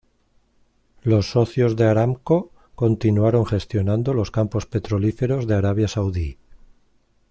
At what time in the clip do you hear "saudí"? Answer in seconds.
5.87-6.39